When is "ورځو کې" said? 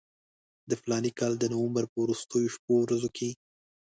2.83-3.29